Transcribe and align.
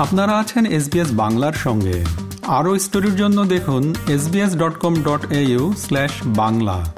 আপনারা 0.00 0.38
আছেন 0.38 0.66
এসবিএস 0.66 1.08
বাংলার 1.12 1.52
সঙ্গে। 1.52 2.04
আরও 2.46 2.78
স্টোরির 2.78 3.16
জন্য 3.16 3.44
দেখুন 3.44 3.94
SBS 4.08 4.56
dot 4.56 4.74
com 4.78 4.94
dot 5.02 5.32
au 5.32 5.74
slash 5.78 6.10
Bangla. 6.26 6.92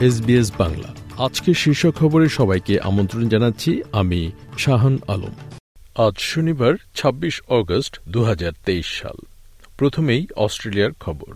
SBS 0.00 0.52
Bangla. 0.58 0.94
আজকে 1.18 1.54
শীর্ষ 1.54 1.86
খবরে 1.86 2.28
সবাইকে 2.28 2.80
আমন্ত্রণ 2.80 3.28
জানাচ্ছি 3.28 3.82
আমি 3.92 4.30
শাহান 4.58 4.98
আলম। 5.08 5.34
আজ 6.06 6.14
শনিবার 6.18 6.74
২৬ 6.94 7.42
অগস্ট 7.48 8.00
দু 8.08 8.24
হাজার 8.24 8.52
তেইশ 8.66 9.02
সাল। 9.02 9.35
প্রথমেই 9.78 10.26
অস্ট্রেলিয়ার 10.36 10.92
খবর। 11.00 11.32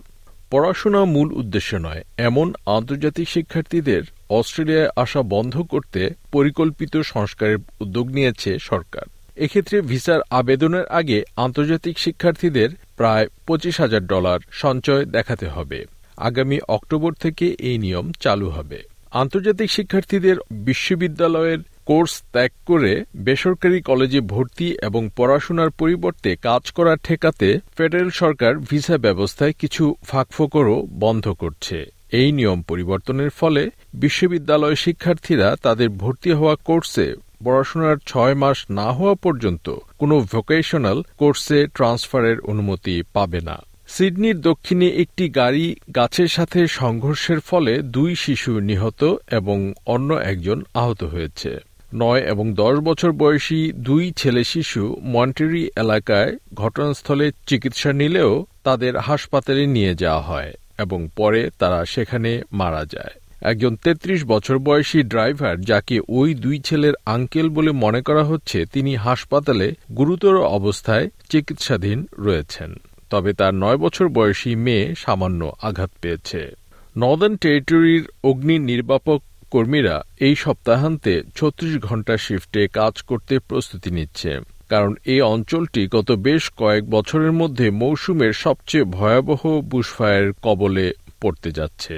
পড়াশোনা 0.51 1.05
মূল 1.05 1.29
উদ্দেশ্য 1.33 1.75
নয়, 1.75 2.01
এমন 2.17 2.53
আন্তর্জাতিক 2.65 3.29
শিক্ষার্থীদের 3.29 4.03
অস্ট্রেলিয়ায় 4.29 4.89
আসা 4.95 5.21
বন্ধ 5.21 5.61
করতে 5.61 6.01
পরিকল্পিত 6.31 6.93
সংস্কারের 7.13 7.57
উদ্যোগ 7.79 8.05
নিয়েছে 8.07 8.59
সরকার। 8.59 9.05
এক্ষেত্রে 9.37 9.81
ভিসার 9.81 10.21
আবেদনের 10.29 10.85
আগে 10.99 11.23
আন্তর্জাতিক 11.35 11.99
শিক্ষার্থীদের 11.99 12.69
প্রায় 12.97 13.27
পঁচিশ 13.47 13.75
হাজার 13.79 14.03
ডলার 14.05 14.39
সঞ্চয় 14.51 15.05
দেখাতে 15.05 15.47
হবে। 15.47 15.85
আগামী 16.17 16.57
অক্টোবর 16.67 17.11
থেকে 17.13 17.45
এই 17.59 17.77
নিয়ম 17.77 18.05
চালু 18.19 18.49
হবে। 18.49 18.79
আন্তর্জাতিক 19.11 19.69
শিক্ষার্থীদের 19.71 20.37
বিশ্ববিদ্যালয়ের 20.51 21.59
কোর্স 21.85 22.13
ত্যাগ 22.33 22.51
করে 22.65 22.93
বেসরকারি 23.15 23.81
কলেজে 23.81 24.21
ভর্তি 24.33 24.67
এবং 24.81 25.09
পড়াশোনার 25.15 25.71
পরিবর্তে 25.71 26.35
কাজ 26.35 26.63
করা 26.71 26.93
ঠেকাতে 26.95 27.59
ফেডারেল 27.77 28.09
সরকার 28.09 28.53
ভিসা 28.69 28.97
ব্যবস্থায় 28.97 29.53
কিছু 29.59 29.95
ফাঁকফোকরও 30.03 30.87
বন্ধ 30.91 31.25
করছে। 31.29 31.77
এই 32.11 32.31
নিয়ম 32.31 32.61
পরিবর্তনের 32.61 33.29
ফলে 33.29 33.69
বিশ্ববিদ্যালয় 33.93 34.75
শিক্ষার্থীরা 34.75 35.55
তাদের 35.63 35.89
ভর্তি 35.89 36.31
হওয়া 36.31 36.55
কোর্সে 36.55 37.07
পড়াশোনার 37.43 37.97
ছয় 38.05 38.35
মাস 38.35 38.65
না 38.69 38.87
হওয়া 38.91 39.15
পর্যন্ত 39.15 39.65
কোনো 39.99 40.15
ভোকেশনাল 40.31 40.97
কোর্সে 41.17 41.59
ট্রান্সফারের 41.67 42.37
অনুমতি 42.41 43.03
পাবে 43.13 43.39
না। 43.41 43.57
সিডনির 43.87 44.41
দক্ষিণে 44.41 44.87
একটি 44.87 45.29
গাড়ি 45.29 45.75
গাছের 45.95 46.27
সাথে 46.27 46.59
সংঘর্ষের 46.67 47.39
ফলে 47.39 47.73
দুই 47.95 48.15
শিশু 48.15 48.59
নিহত 48.59 49.01
এবং 49.31 49.73
অন্য 49.85 50.09
একজন 50.13 50.63
আহত 50.73 51.01
হয়েছে। 51.03 51.51
নয় 51.93 52.21
এবং 52.21 52.53
দশ 52.53 52.75
বছর 52.77 53.11
বয়সী 53.11 53.71
দুই 53.75 54.11
ছেলে 54.11 54.43
শিশু 54.43 54.97
মন্টেরি 55.01 55.69
এলাকায় 55.75 56.37
ঘটনাস্থলে 56.53 57.31
চিকিৎসা 57.47 57.93
নিলেও 57.93 58.45
তাদের 58.63 58.97
হাসপাতালে 58.97 59.67
নিয়ে 59.67 59.95
যাওয়া 59.95 60.21
হয় 60.21 60.53
এবং 60.79 61.07
পরে 61.15 61.49
তারা 61.59 61.85
সেখানে 61.85 62.41
মারা 62.51 62.85
যায়। 62.85 63.11
একজন 63.41 63.75
৩৩ 63.75 64.23
বছর 64.25 64.57
বয়সী 64.57 65.03
ড্রাইভার 65.03 65.61
যাকে 65.61 65.99
ওই 66.09 66.33
দুই 66.33 66.59
ছেলের 66.59 66.93
আঙ্কেল 67.05 67.49
বলে 67.49 67.71
মনে 67.71 68.01
করা 68.01 68.23
হচ্ছে, 68.23 68.65
তিনি 68.65 68.95
হাসপাতালে 68.95 69.73
গুরুতর 69.97 70.41
অবস্থায় 70.41 71.09
চিকিৎসাধীন 71.29 72.07
রয়েছেন। 72.19 72.75
তবে 73.09 73.33
তার 73.33 73.53
নয় 73.53 73.77
বছর 73.77 74.07
বয়সী 74.07 74.55
মেয়ে 74.55 74.95
সামান্য 74.97 75.53
আঘাত 75.61 75.91
পেয়েছে। 76.01 76.55
নর্দার্ন 76.97 77.35
টেরিটরির 77.35 78.07
অগ্নি 78.23 78.59
নির্বাপক 78.59 79.21
কর্মীরা 79.51 79.95
এই 80.19 80.35
সপ্তাহান্তে 80.35 81.13
ছত্রিশ 81.35 81.73
ঘণ্টা 81.77 82.15
শিফটে 82.17 82.61
কাজ 82.67 83.01
করতে 83.01 83.39
প্রস্তুতি 83.39 83.89
নিচ্ছে। 83.91 84.31
কারণ 84.69 84.95
এই 85.05 85.21
অঞ্চলটি 85.33 85.87
গত 85.91 86.11
বেশ 86.11 86.43
কয়েক 86.57 86.83
বছরের 86.89 87.31
মধ্যে 87.31 87.69
মৌসুমের 87.71 88.33
সবচেয়ে 88.33 88.83
ভয়াবহ 88.83 89.41
বুশফায়ার 89.61 90.27
কবলে 90.43 90.87
পড়তে 91.21 91.51
যাচ্ছে। 91.51 91.97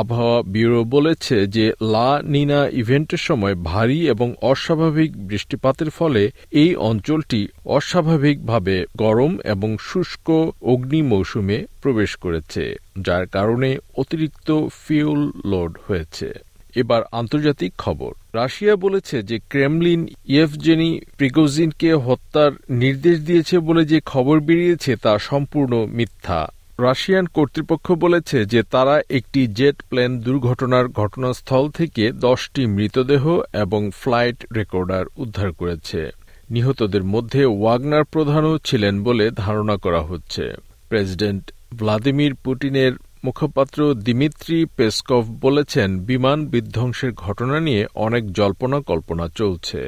আবহাওয়া 0.00 0.42
ব্যুরো 0.42 0.84
বলেছে 0.84 1.46
যে 1.46 1.66
লা 1.82 2.10
নিনা 2.24 2.60
ইভেন্টের 2.72 3.22
সময় 3.28 3.54
ভারী 3.54 3.98
এবং 4.08 4.34
অস্বাভাবিক 4.42 5.10
বৃষ্টিপাতের 5.28 5.90
ফলে 5.90 6.22
এই 6.50 6.76
অঞ্চলটি 6.90 7.40
অস্বাভাবিকভাবে 7.66 8.76
গরম 8.96 9.32
এবং 9.44 9.76
শুষ্ক 9.80 10.28
অগ্নি 10.62 11.00
মৌসুমে 11.02 11.58
প্রবেশ 11.82 12.16
করেছে, 12.16 12.76
যার 12.98 13.24
কারণে 13.26 13.70
অতিরিক্ত 13.96 14.48
ফিউল 14.84 15.22
লোড 15.44 15.72
হয়েছে। 15.86 16.45
এবার 16.76 17.02
আন্তর্জাতিক 17.12 17.72
খবর। 17.78 18.12
রাশিয়া 18.32 18.74
বলেছে 18.76 19.16
যে 19.22 19.36
ক্রেমলিন 19.50 20.00
ইয়েফজেনি 20.28 20.90
প্রিগোজিনকে 21.16 21.90
হত্যার 22.06 22.52
নির্দেশ 22.70 23.16
দিয়েছে 23.20 23.58
বলে 23.58 23.82
যে 23.84 23.98
খবর 24.00 24.40
বেরিয়েছে 24.40 24.92
তা 24.96 25.12
সম্পূর্ণ 25.18 25.72
মিথ্যা। 25.88 26.40
রাশিয়ান 26.78 27.26
কর্তৃপক্ষ 27.26 27.86
বলেছে 27.92 28.44
যে 28.44 28.60
তারা 28.62 28.94
একটি 29.10 29.46
জেট 29.46 29.82
প্লেন 29.90 30.20
দুর্ঘটনার 30.20 30.86
ঘটনাস্থল 30.88 31.64
থেকে 31.70 32.04
দশটি 32.12 32.66
মৃতদেহ 32.66 33.24
এবং 33.52 33.90
ফ্লাইট 33.94 34.38
রেকর্ডার 34.54 35.04
উদ্ধার 35.16 35.50
করেছে। 35.52 36.00
নিহতদের 36.50 37.04
মধ্যে 37.04 37.44
ওয়াগনার 37.44 38.04
প্রধানও 38.04 38.54
ছিলেন 38.58 38.94
বলে 39.02 39.30
ধারণা 39.30 39.76
করা 39.76 40.00
হচ্ছে। 40.00 40.44
প্রেসিডেন্ট 40.88 41.44
ভ্লাদিমির 41.74 42.34
পুটিনের 42.34 42.92
মুখপাত্র 43.26 43.94
দিমিত্রি 43.94 44.64
পেসকভ 44.76 45.24
বলেছেন, 45.40 45.98
বিমান 46.00 46.46
বিধ্বংসের 46.46 47.12
ঘটনা 47.12 47.60
নিয়ে 47.60 47.86
অনেক 47.94 48.32
জল্পনা 48.32 48.80
কল্পনা 48.80 49.28
চলছে, 49.28 49.82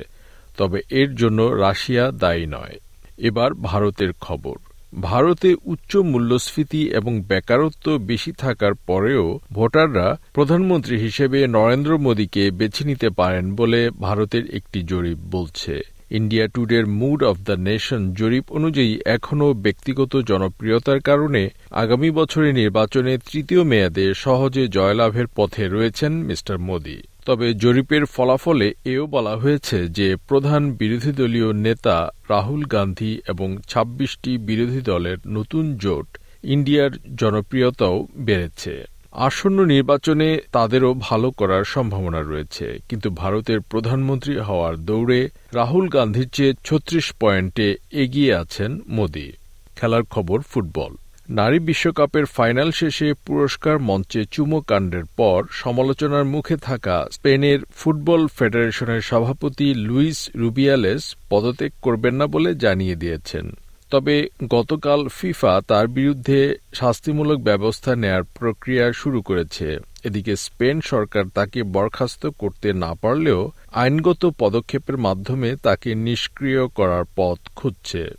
তবে 0.57 0.79
এর 0.91 1.15
জন্য 1.15 1.43
রাশিয়া 1.43 2.11
দায়ী 2.13 2.47
নয়। 2.47 2.75
এবার 3.19 3.55
ভারতের 3.55 4.13
খবর। 4.21 4.57
ভারতে 5.01 5.55
উচ্চ 5.65 5.97
মূল্যস্ফীতি 5.97 6.83
এবং 6.91 7.21
বেকারত্ব 7.21 7.87
বেশি 8.01 8.33
থাকার 8.33 8.75
পরেও 8.75 9.41
ভোটাররা 9.53 10.17
প্রধানমন্ত্রী 10.35 10.97
হিসেবে 10.97 11.47
নরেন্দ্র 11.47 11.99
মোদীকে 11.99 12.51
বেছে 12.51 12.85
নিতে 12.85 13.09
পারেন 13.11 13.55
বলে 13.55 13.81
ভারতের 13.91 14.45
একটি 14.55 14.83
জরিপ 14.83 15.19
বলছে। 15.31 15.98
ইন্ডিয়া 16.11 16.47
টুডের 16.49 16.87
মুড 16.87 17.23
অব 17.23 17.37
দ্য 17.37 17.53
নেশন 17.53 18.15
জরিপ 18.15 18.53
অনুযায়ী 18.53 18.99
এখনও 19.07 19.55
ব্যক্তিগত 19.55 20.17
জনপ্রিয়তার 20.17 21.01
কারণে 21.01 21.51
আগামী 21.71 22.11
বছরের 22.11 22.55
নির্বাচনে 22.55 23.19
তৃতীয় 23.19 23.65
মেয়াদে 23.65 24.15
সহজে 24.15 24.69
জয়লাভের 24.69 25.27
পথে 25.37 25.69
রয়েছেন 25.69 26.13
মিস্টার 26.13 26.59
মোদী। 26.59 27.03
তবে 27.27 27.55
জরিপের 27.55 28.05
ফলাফলে 28.07 28.75
এও 28.85 29.07
বলা 29.07 29.37
হয়েছে 29.37 29.89
যে 29.89 30.17
প্রধান 30.29 30.63
বিরোধী 30.73 31.13
দলীয় 31.13 31.53
নেতা 31.53 32.11
রাহুল 32.29 32.65
গান্ধী 32.65 33.21
এবং 33.29 33.57
২৬টি 33.69 34.39
বিরোধী 34.39 34.81
দলের 34.81 35.19
নতুন 35.27 35.77
জোট 35.77 36.09
ইন্ডিয়ার 36.45 36.91
জনপ্রিয়তাও 37.17 38.09
বেড়েছে। 38.17 38.98
আসন্ন 39.19 39.65
নির্বাচনে 39.65 40.39
তাদেরও 40.53 40.95
ভালো 40.99 41.31
করার 41.31 41.65
সম্ভাবনা 41.65 42.21
রয়েছে। 42.23 42.67
কিন্তু 42.89 43.11
ভারতের 43.11 43.61
প্রধানমন্ত্রী 43.61 44.35
হওয়ার 44.39 44.75
দৌড়ে 44.77 45.29
রাহুল 45.55 45.89
গান্ধীর 45.89 46.29
চেয়ে 46.29 46.53
ছত্রিশ 46.65 47.13
পয়েন্টে 47.21 47.77
এগিয়ে 47.93 48.35
আছেন 48.35 48.81
মোদী। 48.89 49.33
খেলার 49.77 50.03
খবর 50.03 50.39
ফুটবল। 50.41 50.93
নারী 51.31 51.59
বিশ্বকাপের 51.59 52.25
ফাইনাল 52.25 52.71
শেষে 52.71 53.15
পুরস্কার 53.27 53.79
মঞ্চে 53.79 54.25
চুমো 54.25 54.61
কাণ্ডের 54.61 55.05
পর 55.17 55.39
সমালোচনার 55.51 56.25
মুখে 56.25 56.57
থাকা 56.57 57.07
স্পেনের 57.13 57.59
ফুটবল 57.75 58.27
ফেডারেশনের 58.27 59.01
সভাপতি 59.01 59.75
লুইস 59.75 60.31
রুবিয়ালেস 60.35 61.03
পদত্যাগ 61.31 61.73
করবেন 61.83 62.15
না 62.15 62.27
বলে 62.27 62.55
জানিয়ে 62.55 62.95
দিয়েছেন। 62.95 63.47
তবে 63.91 64.29
গতকাল 64.49 65.09
ফিফা 65.09 65.61
তার 65.69 65.89
বিরুদ্ধে 65.89 66.57
শাস্তিমূলক 66.75 67.39
ব্যবস্থা 67.39 67.97
নেয়ার 67.97 68.23
প্রক্রিয়া 68.23 68.93
শুরু 68.93 69.23
করেছে। 69.23 69.79
এদিকে 70.05 70.37
স্পেন 70.37 70.81
সরকার 70.81 71.25
তাকে 71.35 71.63
বরখাস্ত 71.63 72.27
করতে 72.27 72.73
না 72.73 72.95
পারলেও 72.95 73.53
আইনগত 73.73 74.33
পদক্ষেপের 74.39 74.97
মাধ্যমে 74.97 75.57
তাকে 75.63 75.95
নিষ্ক্রিয় 75.95 76.67
করার 76.67 77.05
পথ 77.17 77.39
খুঁজছে। 77.57 78.11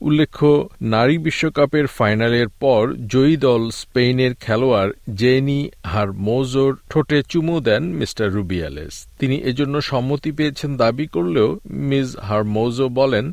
উল্লেখ্য, 0.00 0.68
নারী 0.82 1.18
বিশ্বকাপের 1.18 1.86
ফাইনালের 1.86 2.48
পর 2.48 2.94
জয়ী 3.06 3.36
দল 3.36 3.70
স্পেনের 3.70 4.34
খেলোয়াড় 4.34 4.92
জেনি 5.14 5.70
হার 5.84 5.92
হারমোজোর 5.92 6.76
ঠোঁটে 6.90 7.22
চুমু 7.22 7.60
দেন 7.60 7.82
মিস্টার 7.82 8.32
রুবিয়ালেস। 8.32 9.06
তিনি 9.18 9.36
এজন্য 9.36 9.82
সম্মতি 9.82 10.32
পেয়েছেন 10.32 10.76
দাবি 10.76 11.06
করলেও 11.06 11.58
মিস 11.66 12.16
হারমোজো 12.16 12.88
বলেন 12.88 13.32